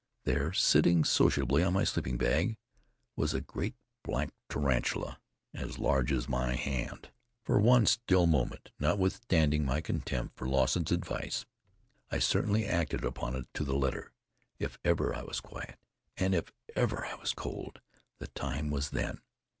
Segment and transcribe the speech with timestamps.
[0.23, 2.57] There, sitting sociably on my sleeping bag
[3.15, 5.19] was a great black tarantula,
[5.53, 7.11] as large as my hand.
[7.43, 11.45] For one still moment, notwithstanding my contempt for Lawson's advice,
[12.09, 14.11] I certainly acted upon it to the letter.
[14.57, 15.77] If ever I was quiet,
[16.17, 17.79] and if ever I was cold,
[18.17, 19.21] the time was then.